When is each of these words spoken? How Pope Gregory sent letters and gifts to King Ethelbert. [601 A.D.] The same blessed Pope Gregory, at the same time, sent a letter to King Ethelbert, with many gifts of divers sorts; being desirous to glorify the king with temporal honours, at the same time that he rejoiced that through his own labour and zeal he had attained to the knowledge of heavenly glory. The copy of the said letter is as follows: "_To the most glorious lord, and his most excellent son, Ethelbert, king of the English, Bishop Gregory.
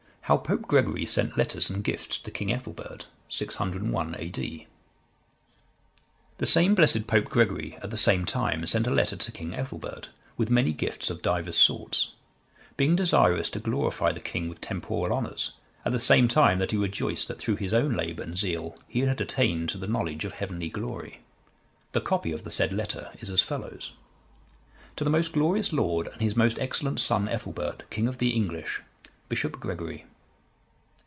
How 0.25 0.37
Pope 0.37 0.61
Gregory 0.61 1.05
sent 1.05 1.35
letters 1.37 1.69
and 1.69 1.83
gifts 1.83 2.17
to 2.19 2.31
King 2.31 2.53
Ethelbert. 2.53 3.07
[601 3.27 4.15
A.D.] 4.17 4.65
The 6.37 6.45
same 6.45 6.73
blessed 6.73 7.05
Pope 7.05 7.25
Gregory, 7.25 7.77
at 7.83 7.89
the 7.89 7.97
same 7.97 8.23
time, 8.23 8.65
sent 8.65 8.87
a 8.87 8.91
letter 8.91 9.17
to 9.17 9.31
King 9.33 9.53
Ethelbert, 9.53 10.07
with 10.37 10.49
many 10.49 10.71
gifts 10.71 11.09
of 11.09 11.21
divers 11.21 11.57
sorts; 11.57 12.11
being 12.77 12.95
desirous 12.95 13.49
to 13.49 13.59
glorify 13.59 14.13
the 14.13 14.21
king 14.21 14.47
with 14.47 14.61
temporal 14.61 15.11
honours, 15.11 15.51
at 15.83 15.91
the 15.91 15.99
same 15.99 16.29
time 16.29 16.59
that 16.59 16.71
he 16.71 16.77
rejoiced 16.77 17.27
that 17.27 17.37
through 17.37 17.57
his 17.57 17.73
own 17.73 17.91
labour 17.91 18.23
and 18.23 18.37
zeal 18.39 18.77
he 18.87 19.01
had 19.01 19.19
attained 19.19 19.67
to 19.67 19.77
the 19.77 19.85
knowledge 19.85 20.23
of 20.23 20.31
heavenly 20.31 20.69
glory. 20.69 21.19
The 21.91 21.99
copy 21.99 22.31
of 22.31 22.45
the 22.45 22.51
said 22.51 22.71
letter 22.71 23.11
is 23.19 23.29
as 23.29 23.41
follows: 23.41 23.91
"_To 24.95 25.03
the 25.03 25.09
most 25.09 25.33
glorious 25.33 25.73
lord, 25.73 26.07
and 26.07 26.21
his 26.21 26.37
most 26.37 26.57
excellent 26.57 27.01
son, 27.01 27.27
Ethelbert, 27.27 27.83
king 27.89 28.07
of 28.07 28.19
the 28.19 28.29
English, 28.29 28.81
Bishop 29.27 29.59
Gregory. 29.59 30.05